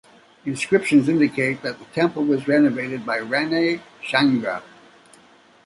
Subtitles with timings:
[0.43, 4.63] The inscriptions indicate that the temple was renovated by Rana Shanga.